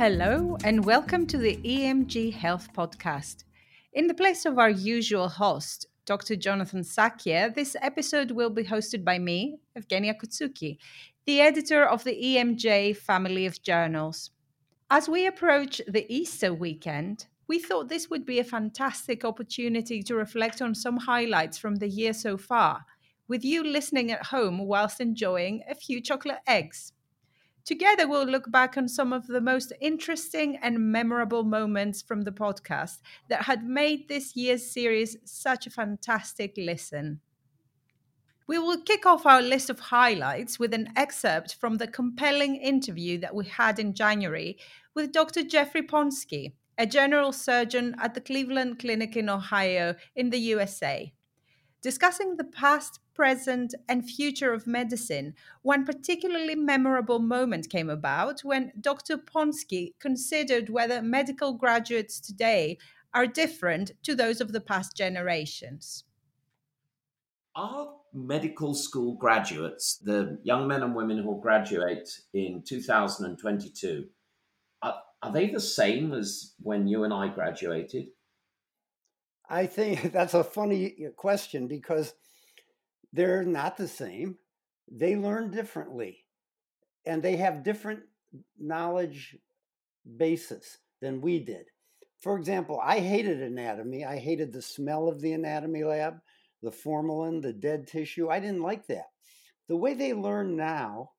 [0.00, 3.44] Hello, and welcome to the EMG Health Podcast.
[3.92, 6.36] In the place of our usual host, Dr.
[6.36, 10.78] Jonathan Sackier, this episode will be hosted by me, Evgenia Koutsouki,
[11.26, 14.30] the editor of the EMJ family of journals.
[14.88, 20.14] As we approach the Easter weekend, we thought this would be a fantastic opportunity to
[20.14, 22.86] reflect on some highlights from the year so far,
[23.28, 26.94] with you listening at home whilst enjoying a few chocolate eggs.
[27.64, 32.32] Together, we'll look back on some of the most interesting and memorable moments from the
[32.32, 37.20] podcast that had made this year's series such a fantastic listen.
[38.46, 43.18] We will kick off our list of highlights with an excerpt from the compelling interview
[43.18, 44.58] that we had in January
[44.94, 45.44] with Dr.
[45.44, 51.12] Jeffrey Ponsky, a general surgeon at the Cleveland Clinic in Ohio in the USA.
[51.82, 58.72] Discussing the past, present, and future of medicine, one particularly memorable moment came about when
[58.80, 59.18] Dr.
[59.18, 62.78] Ponsky considered whether medical graduates today
[63.12, 66.04] are different to those of the past generations.
[67.54, 74.06] Are medical school graduates, the young men and women who will graduate in 2022,
[74.80, 78.06] are, are they the same as when you and I graduated?
[79.46, 82.14] I think that's a funny question because
[83.12, 84.36] they're not the same.
[84.90, 86.24] They learn differently
[87.06, 88.00] and they have different
[88.58, 89.36] knowledge
[90.16, 91.66] basis than we did.
[92.20, 94.04] For example, I hated anatomy.
[94.04, 96.18] I hated the smell of the anatomy lab,
[96.62, 98.28] the formalin, the dead tissue.
[98.28, 99.06] I didn't like that.
[99.68, 101.12] The way they learn now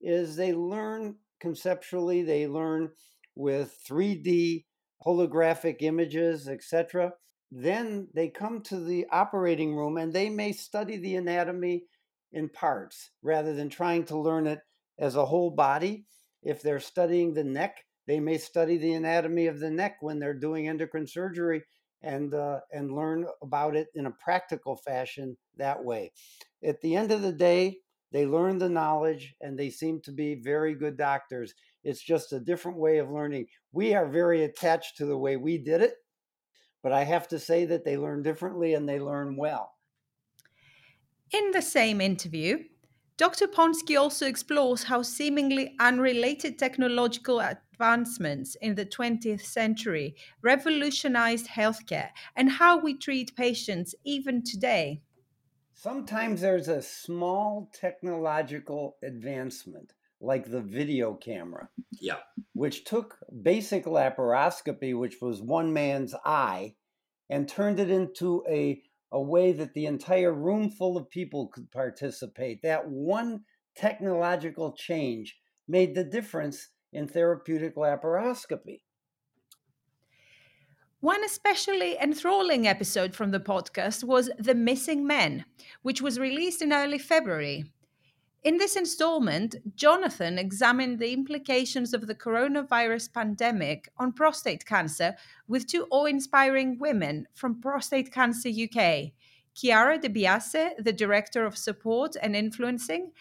[0.00, 2.90] is they learn conceptually, they learn
[3.34, 4.66] with 3D
[5.04, 7.12] holographic images, etc
[7.50, 11.84] then they come to the operating room and they may study the anatomy
[12.32, 14.60] in parts rather than trying to learn it
[14.98, 16.06] as a whole body.
[16.42, 20.34] If they're studying the neck, they may study the anatomy of the neck when they're
[20.34, 21.62] doing endocrine surgery
[22.02, 26.12] and uh, and learn about it in a practical fashion that way.
[26.62, 27.78] At the end of the day,
[28.12, 31.54] they learn the knowledge and they seem to be very good doctors.
[31.82, 33.46] It's just a different way of learning.
[33.72, 35.94] We are very attached to the way we did it
[36.84, 39.72] but I have to say that they learn differently and they learn well.
[41.32, 42.64] In the same interview,
[43.16, 43.46] Dr.
[43.46, 52.50] Ponsky also explores how seemingly unrelated technological advancements in the 20th century revolutionized healthcare and
[52.50, 55.00] how we treat patients even today.
[55.72, 61.68] Sometimes there's a small technological advancement like the video camera.
[62.00, 62.18] Yeah.
[62.52, 66.74] Which took basic laparoscopy, which was one man's eye,
[67.30, 71.70] and turned it into a, a way that the entire room full of people could
[71.70, 72.62] participate.
[72.62, 73.44] That one
[73.76, 75.36] technological change
[75.68, 78.80] made the difference in therapeutic laparoscopy.
[81.00, 85.44] One especially enthralling episode from the podcast was The Missing Men,
[85.82, 87.64] which was released in early February.
[88.44, 95.16] In this installment, Jonathan examined the implications of the coronavirus pandemic on prostate cancer
[95.48, 99.12] with two awe inspiring women from Prostate Cancer UK
[99.54, 103.12] Chiara De Biase, the Director of Support and Influencing,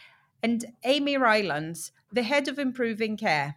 [0.42, 3.56] and Amy Rylands, the Head of Improving Care.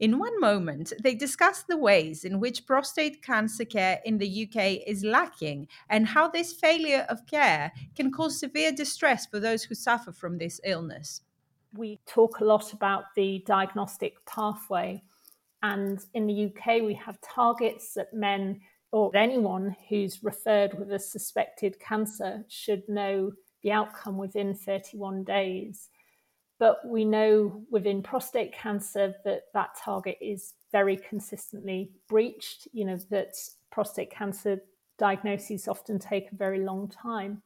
[0.00, 4.82] In one moment, they discuss the ways in which prostate cancer care in the UK
[4.88, 9.74] is lacking and how this failure of care can cause severe distress for those who
[9.76, 11.20] suffer from this illness.
[11.74, 15.02] We talk a lot about the diagnostic pathway,
[15.62, 20.98] and in the UK, we have targets that men or anyone who's referred with a
[20.98, 23.32] suspected cancer should know
[23.62, 25.88] the outcome within 31 days.
[26.58, 32.98] But we know within prostate cancer that that target is very consistently breached, you know,
[33.10, 33.34] that
[33.72, 34.60] prostate cancer
[34.98, 37.42] diagnoses often take a very long time.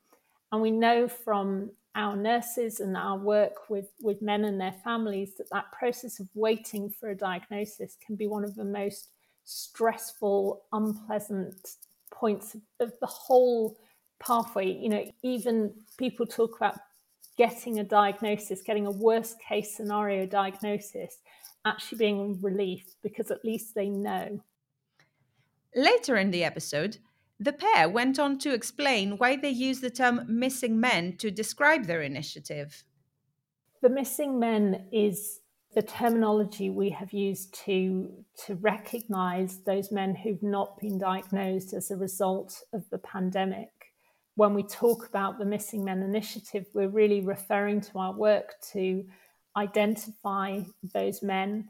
[0.52, 5.34] And we know from our nurses and our work with, with men and their families
[5.36, 9.08] that that process of waiting for a diagnosis can be one of the most
[9.44, 11.76] stressful, unpleasant
[12.12, 13.76] points of the whole
[14.20, 14.70] pathway.
[14.70, 16.76] You know, even people talk about
[17.38, 21.18] getting a diagnosis, getting a worst case scenario diagnosis,
[21.64, 24.40] actually being relief because at least they know.
[25.74, 26.98] Later in the episode,
[27.38, 31.86] the pair went on to explain why they use the term missing men to describe
[31.86, 32.84] their initiative.
[33.80, 35.40] The missing men is
[35.74, 38.10] the terminology we have used to,
[38.46, 43.77] to recognize those men who've not been diagnosed as a result of the pandemic
[44.38, 49.04] when we talk about the Missing Men Initiative, we're really referring to our work to
[49.56, 50.60] identify
[50.94, 51.68] those men,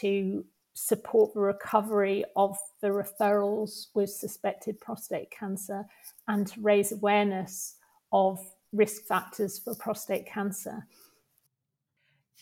[0.00, 0.44] to
[0.74, 5.86] support the recovery of the referrals with suspected prostate cancer
[6.28, 7.76] and to raise awareness
[8.12, 8.38] of
[8.74, 10.86] risk factors for prostate cancer.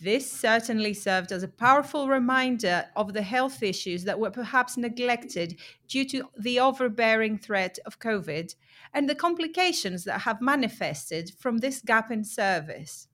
[0.01, 5.59] This certainly served as a powerful reminder of the health issues that were perhaps neglected
[5.89, 8.55] due to the overbearing threat of COVID
[8.95, 13.09] and the complications that have manifested from this gap in service.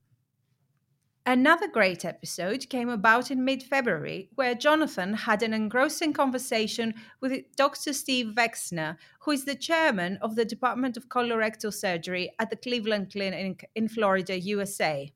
[1.25, 7.33] Another great episode came about in mid February, where Jonathan had an engrossing conversation with
[7.55, 7.93] Dr.
[7.93, 13.11] Steve Wexner, who is the chairman of the Department of Colorectal Surgery at the Cleveland
[13.11, 15.11] Clinic in Florida, USA.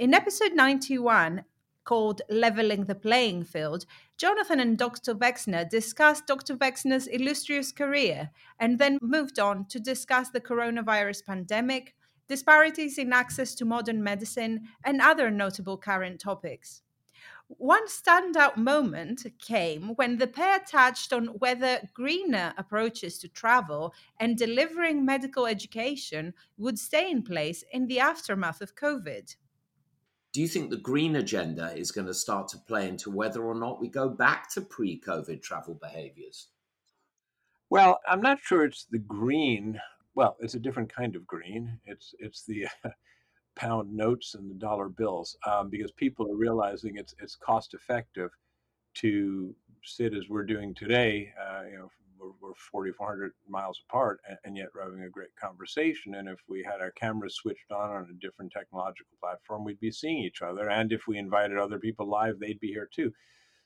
[0.00, 1.44] In episode 91,
[1.84, 3.84] called Leveling the Playing Field,
[4.16, 5.14] Jonathan and Dr.
[5.14, 6.56] Wexner discussed Dr.
[6.56, 11.94] Wexner's illustrious career and then moved on to discuss the coronavirus pandemic,
[12.28, 16.80] disparities in access to modern medicine, and other notable current topics.
[17.48, 24.38] One standout moment came when the pair touched on whether greener approaches to travel and
[24.38, 29.36] delivering medical education would stay in place in the aftermath of COVID
[30.32, 33.54] do you think the green agenda is going to start to play into whether or
[33.54, 36.48] not we go back to pre COVID travel behaviors?
[37.68, 39.80] Well, I'm not sure it's the green.
[40.14, 41.78] Well, it's a different kind of green.
[41.84, 42.66] It's it's the
[43.56, 48.30] pound notes and the dollar bills um, because people are realizing it's it's cost effective
[48.94, 51.90] to sit as we're doing today, uh, you know,
[52.20, 56.14] we're, we're 4,400 miles apart, and, and, yet we're having a great conversation.
[56.14, 59.90] And if we had our cameras switched on on a different technological platform, we'd be
[59.90, 60.70] seeing each other.
[60.70, 63.12] And if we invited other people live, they'd be here too.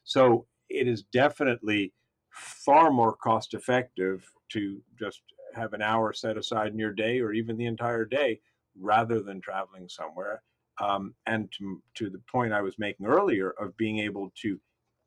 [0.05, 1.93] So it is definitely
[2.31, 5.23] far more cost effective to just
[5.55, 8.41] have an hour set aside in your day or even the entire day
[8.79, 10.43] rather than traveling somewhere.
[10.81, 14.59] Um, and to, to the point I was making earlier of being able to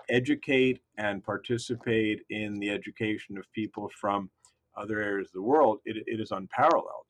[0.09, 4.29] educate and participate in the education of people from
[4.75, 7.05] other areas of the world, it, it is unparalleled.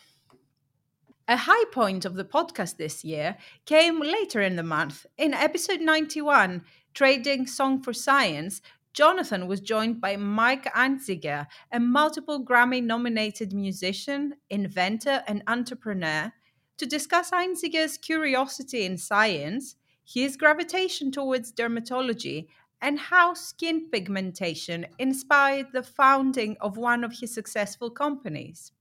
[1.28, 3.36] A high point of the podcast this year
[3.66, 5.06] came later in the month.
[5.18, 6.64] In episode 91,
[6.94, 8.62] Trading Song for Science,
[8.94, 16.32] Jonathan was joined by Mike Einziger, a multiple Grammy nominated musician, inventor, and entrepreneur,
[16.78, 22.48] to discuss Einziger's curiosity in science, his gravitation towards dermatology,
[22.82, 28.72] and how skin pigmentation inspired the founding of one of his successful companies.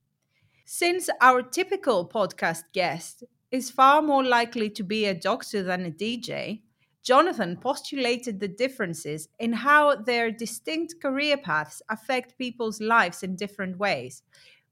[0.64, 5.90] Since our typical podcast guest is far more likely to be a doctor than a
[5.90, 6.62] DJ,
[7.02, 13.78] Jonathan postulated the differences in how their distinct career paths affect people's lives in different
[13.78, 14.25] ways,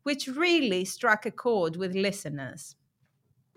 [0.03, 2.75] which really struck a chord with listeners.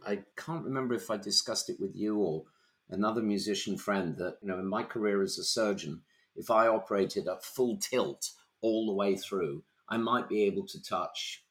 [0.06, 2.44] I can't remember if I discussed it with you or
[2.90, 6.02] another musician friend that, you know, in my career as a surgeon,
[6.36, 8.30] if I operated at full tilt
[8.62, 11.44] all the way through, I might be able to touch,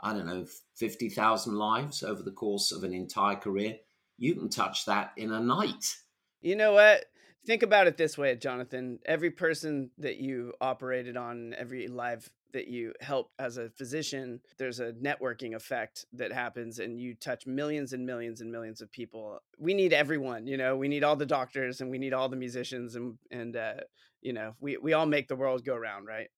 [0.00, 0.46] I don't know,
[0.76, 3.76] 50,000 lives over the course of an entire career.
[4.16, 5.96] You can touch that in a night.
[6.40, 7.04] You know what?
[7.46, 8.98] Think about it this way, Jonathan.
[9.06, 14.80] Every person that you operated on, every live that you help as a physician, there's
[14.80, 19.38] a networking effect that happens and you touch millions and millions and millions of people.
[19.58, 22.36] We need everyone, you know, we need all the doctors and we need all the
[22.36, 23.74] musicians and, and, uh,
[24.20, 26.28] you know, we, we all make the world go round, right?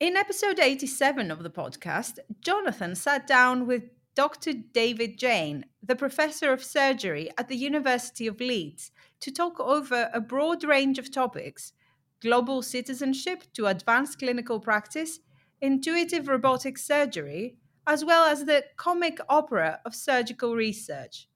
[0.00, 3.84] In episode 87 of the podcast, Jonathan sat down with
[4.14, 4.52] Dr.
[4.52, 10.20] David Jayne, the professor of surgery at the University of Leeds, to talk over a
[10.20, 11.72] broad range of topics
[12.20, 15.18] global citizenship to advanced clinical practice,
[15.60, 17.56] intuitive robotic surgery,
[17.86, 21.28] as well as the comic opera of surgical research.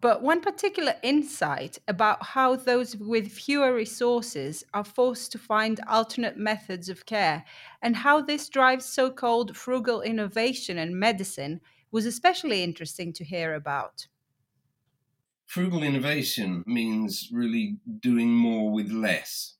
[0.00, 6.38] But one particular insight about how those with fewer resources are forced to find alternate
[6.38, 7.44] methods of care
[7.82, 11.60] and how this drives so called frugal innovation in medicine
[11.92, 14.06] was especially interesting to hear about.
[15.46, 19.56] Frugal innovation means really doing more with less.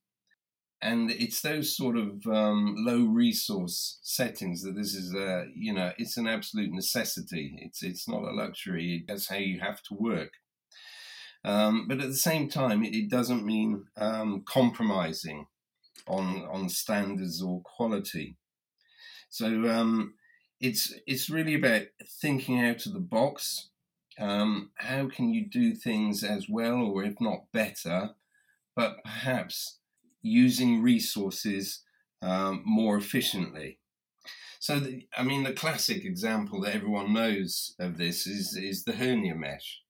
[0.80, 5.92] And it's those sort of um, low resource settings that this is a you know
[5.96, 7.56] it's an absolute necessity.
[7.60, 9.04] It's it's not a luxury.
[9.06, 10.32] That's how you have to work.
[11.44, 15.46] Um, but at the same time it, it doesn't mean um, compromising
[16.08, 18.38] on on standards or quality.
[19.28, 20.14] So um,
[20.62, 21.83] it's it's really about
[22.21, 23.69] thinking out of the box
[24.19, 28.11] um, how can you do things as well or if not better
[28.75, 29.78] but perhaps
[30.23, 31.83] using resources
[32.23, 33.78] um, more efficiently.
[34.61, 38.92] So, the, I mean, the classic example that everyone knows of this is is the
[38.92, 39.81] hernia mesh.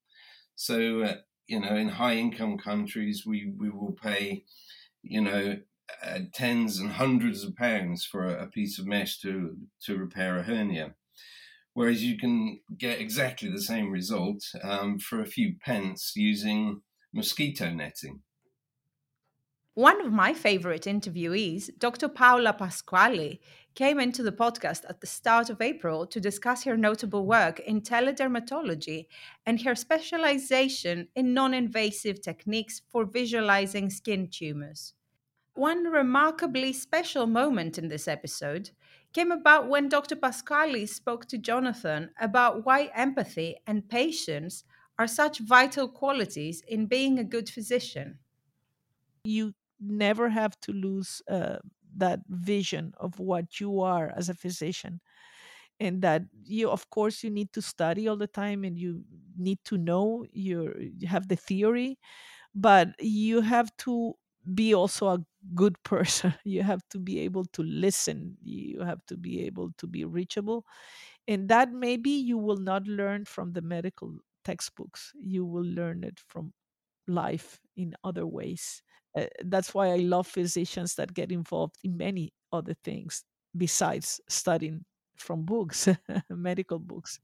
[0.55, 4.45] So, uh, you know, in high income countries, we we will pay,
[5.03, 5.59] you know,
[6.05, 10.43] uh, tens and hundreds of pounds for a, piece of mesh to to repair a
[10.43, 10.95] hernia
[11.75, 16.83] whereas you can get exactly the same result um, for a few pence using
[17.13, 18.21] mosquito netting.
[19.75, 22.09] One of my favorite interviewees, Dr.
[22.09, 23.39] Paola Pasquali,
[23.75, 27.81] came into the podcast at the start of April to discuss her notable work in
[27.81, 29.07] teledermatology
[29.47, 34.93] and her specialization in non invasive techniques for visualizing skin tumors.
[35.55, 38.71] One remarkably special moment in this episode
[39.13, 40.17] came about when Dr.
[40.17, 44.65] Pasquali spoke to Jonathan about why empathy and patience
[44.99, 48.19] are such vital qualities in being a good physician.
[49.25, 51.59] You never have to lose uh,
[51.97, 55.01] that vision of what you are as a physician
[55.81, 59.05] and that you of course you need to study all the time and you
[59.37, 61.99] need to know you have the theory
[62.55, 64.15] but you have to
[64.55, 66.35] be also a good person.
[66.45, 68.37] You have to be able to listen.
[68.43, 70.67] You have to be able to be reachable.
[71.29, 75.13] And that maybe you will not learn from the medical textbooks.
[75.17, 76.53] You will learn it from
[77.09, 78.83] life in other ways.
[79.17, 83.25] Uh, that's why I love physicians that get involved in many other things
[83.57, 84.85] besides studying
[85.17, 85.89] from books,
[86.31, 87.21] medical books.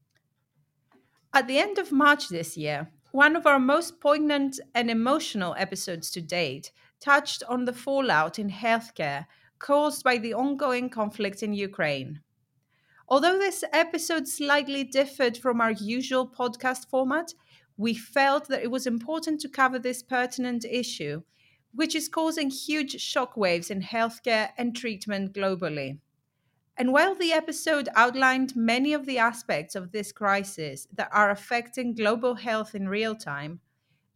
[1.33, 6.11] At the end of March this year, one of our most poignant and emotional episodes
[6.11, 9.25] to date touched on the fallout in healthcare
[9.59, 12.21] caused by the ongoing conflict in Ukraine.
[13.07, 17.33] Although this episode slightly differed from our usual podcast format,
[17.75, 21.23] we felt that it was important to cover this pertinent issue,
[21.73, 25.99] which is causing huge shockwaves in healthcare and treatment globally.
[26.77, 31.95] And while the episode outlined many of the aspects of this crisis that are affecting
[31.95, 33.59] global health in real time,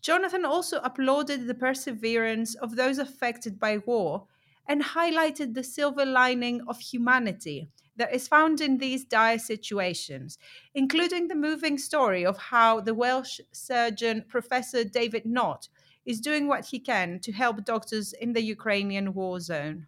[0.03, 4.27] Jonathan also applauded the perseverance of those affected by war
[4.67, 10.37] and highlighted the silver lining of humanity that is found in these dire situations,
[10.75, 15.69] including the moving story of how the Welsh surgeon Professor David Nott
[16.05, 19.87] is doing what he can to help doctors in the Ukrainian war zone.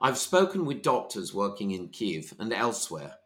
[0.00, 3.16] I've spoken with doctors working in Kiev and elsewhere,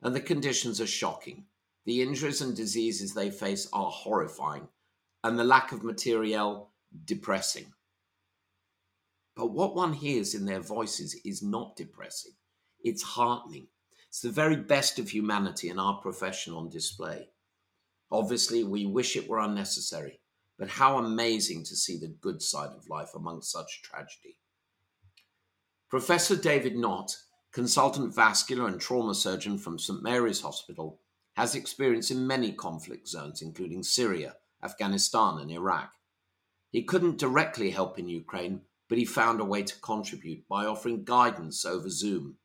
[0.00, 1.44] and the conditions are shocking.
[1.84, 4.68] The injuries and diseases they face are horrifying,
[5.24, 6.70] and the lack of materiel
[7.04, 7.72] depressing.
[9.36, 12.32] But what one hears in their voices is not depressing,
[12.82, 13.68] it's heartening.
[14.08, 17.28] It's the very best of humanity in our profession on display.
[18.10, 20.20] Obviously, we wish it were unnecessary,
[20.58, 24.38] but how amazing to see the good side of life amongst such tragedy.
[25.90, 27.14] Professor David Nott,
[27.52, 30.02] consultant vascular and trauma surgeon from St.
[30.02, 31.00] Mary's Hospital,
[31.36, 35.92] has experience in many conflict zones, including Syria, Afghanistan, and Iraq.
[36.70, 41.04] He couldn't directly help in Ukraine, but he found a way to contribute by offering
[41.04, 42.36] guidance over Zoom.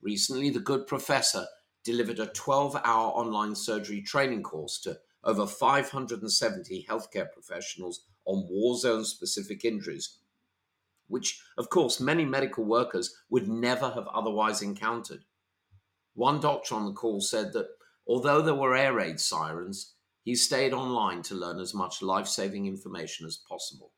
[0.00, 1.46] Recently, the good professor
[1.84, 8.76] delivered a 12 hour online surgery training course to over 570 healthcare professionals on war
[8.76, 10.18] zone specific injuries
[11.08, 15.24] which, of course, many medical workers would never have otherwise encountered.
[16.14, 17.68] One doctor on the call said that
[18.06, 19.94] although there were air raid sirens,
[20.26, 23.92] he stayed online to learn as much life saving information as possible.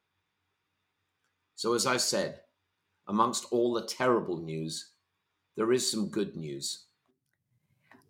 [1.54, 2.40] So, as I said,
[3.06, 4.92] amongst all the terrible news,
[5.56, 6.84] there is some good news.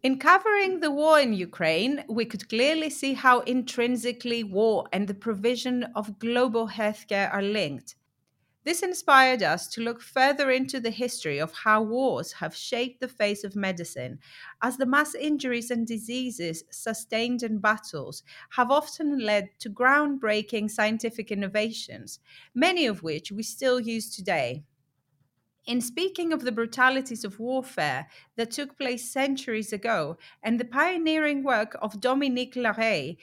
[0.03, 5.15] In covering the war in Ukraine, we could clearly see how intrinsically war and the
[5.15, 7.95] provision of global healthcare are linked.
[8.65, 13.09] This inspired us to look further into the history of how wars have shaped the
[13.09, 14.19] face of medicine,
[14.61, 21.31] as the mass injuries and diseases sustained in battles have often led to groundbreaking scientific
[21.31, 22.21] innovations,
[22.55, 24.65] many of which we still use today.
[25.67, 31.43] In speaking of the brutalities of warfare that took place centuries ago and the pioneering
[31.43, 33.19] work of Dominique Larrey,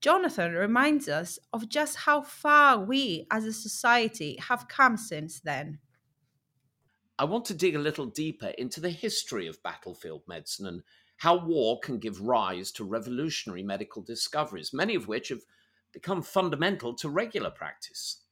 [0.00, 5.78] Jonathan reminds us of just how far we as a society have come since then.
[7.18, 10.82] I want to dig a little deeper into the history of battlefield medicine and
[11.18, 15.42] how war can give rise to revolutionary medical discoveries, many of which have
[15.92, 18.22] become fundamental to regular practice.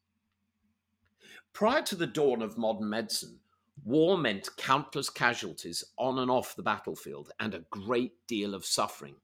[1.53, 3.41] Prior to the dawn of modern medicine,
[3.85, 9.17] war meant countless casualties on and off the battlefield and a great deal of suffering.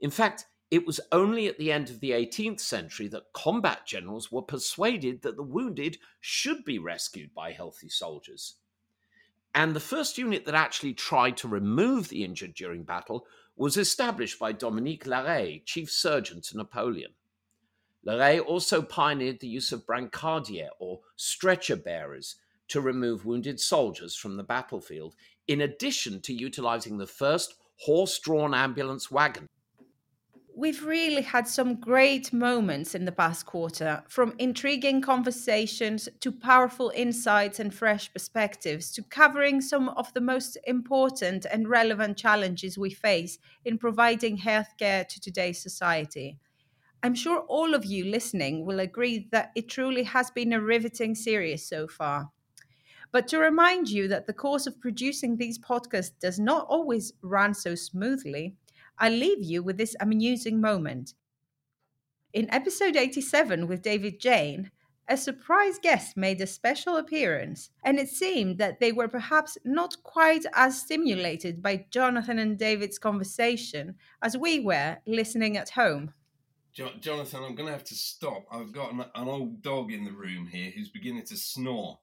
[0.00, 4.30] In fact, it was only at the end of the 18th century that combat generals
[4.30, 8.56] were persuaded that the wounded should be rescued by healthy soldiers.
[9.54, 14.38] And the first unit that actually tried to remove the injured during battle was established
[14.38, 17.12] by Dominique Larrey, chief surgeon to Napoleon.
[18.04, 22.36] Le also pioneered the use of brancardiers or stretcher bearers
[22.68, 25.14] to remove wounded soldiers from the battlefield,
[25.48, 29.46] in addition to utilizing the first horse drawn ambulance wagon.
[30.58, 36.90] We've really had some great moments in the past quarter, from intriguing conversations to powerful
[36.96, 42.90] insights and fresh perspectives, to covering some of the most important and relevant challenges we
[42.90, 46.40] face in providing healthcare to today's society.
[47.04, 51.14] I'm sure all of you listening will agree that it truly has been a riveting
[51.14, 52.30] series so far.
[53.12, 57.54] But to remind you that the course of producing these podcasts does not always run
[57.54, 58.56] so smoothly,
[58.98, 61.14] I leave you with this amusing moment.
[62.32, 64.70] In episode 87 with David Jayne,
[65.08, 70.02] a surprise guest made a special appearance, and it seemed that they were perhaps not
[70.02, 76.12] quite as stimulated by Jonathan and David's conversation as we were listening at home.
[76.74, 78.44] Jo- Jonathan, I'm going to have to stop.
[78.52, 81.98] I've got an, an old dog in the room here who's beginning to snore.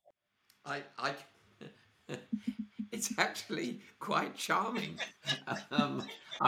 [0.65, 1.13] I, I,
[2.95, 4.97] it's actually quite charming.
[5.71, 6.03] um,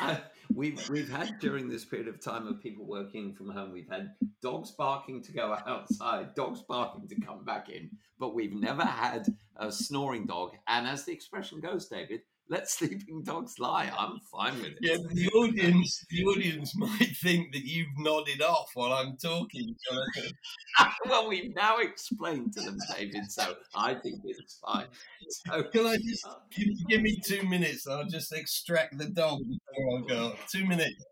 [0.00, 0.20] I,
[0.54, 4.12] we've we've had during this period of time of people working from home, we've had
[4.40, 9.26] dogs barking to go outside, dogs barking to come back in, but we've never had
[9.56, 10.52] a snoring dog.
[10.68, 13.90] And as the expression goes, David, let sleeping dogs lie.
[13.96, 14.78] I'm fine with it.
[14.80, 19.74] Yeah, the audience, the audience might think that you've nodded off while I'm talking,
[21.06, 24.86] well, we've now explained to them, David, so I think it's fine.
[25.28, 27.86] So, Can I just uh, give, give me two minutes?
[27.86, 30.34] I'll just extract the dog before I go.
[30.50, 31.04] Two minutes.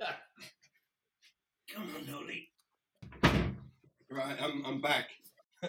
[1.74, 2.48] Come on, Dolly.
[4.10, 5.10] Right, I'm I'm back.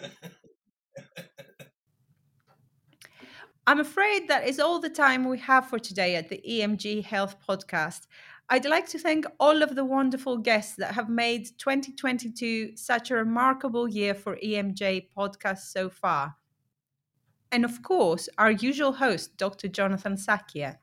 [3.70, 7.36] I'm afraid that is all the time we have for today at the EMG Health
[7.48, 8.08] Podcast.
[8.48, 13.14] I'd like to thank all of the wonderful guests that have made 2022 such a
[13.14, 16.34] remarkable year for EMJ podcasts so far.
[17.52, 19.68] And of course, our usual host, Dr.
[19.68, 20.78] Jonathan Sackier.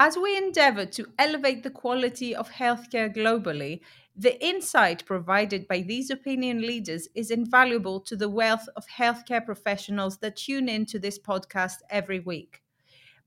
[0.00, 3.80] As we endeavor to elevate the quality of healthcare globally,
[4.16, 10.18] the insight provided by these opinion leaders is invaluable to the wealth of healthcare professionals
[10.18, 12.60] that tune in to this podcast every week.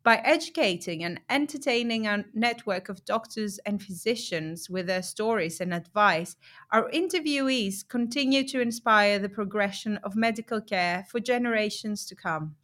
[0.04, 6.36] By educating and entertaining our network of doctors and physicians with their stories and advice,
[6.72, 12.56] our interviewees continue to inspire the progression of medical care for generations to come.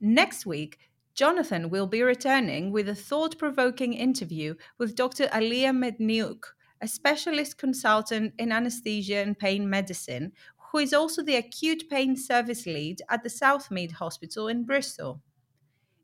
[0.00, 0.78] Next week,
[1.16, 5.28] Jonathan will be returning with a thought provoking interview with Dr.
[5.32, 6.44] Alia Medniuk
[6.80, 10.32] a specialist consultant in anesthesia and pain medicine,
[10.70, 15.22] who is also the acute pain service lead at the Southmead Hospital in Bristol.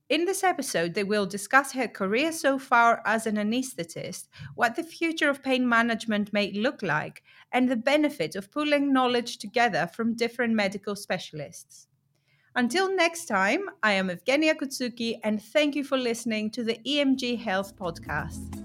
[0.09, 4.83] In this episode, they will discuss her career so far as an anaesthetist, what the
[4.83, 7.23] future of pain management may look like,
[7.53, 11.87] and the benefit of pulling knowledge together from different medical specialists.
[12.55, 17.39] Until next time, I am Evgenia Koutsouki, and thank you for listening to the EMG
[17.43, 18.62] Health Podcast.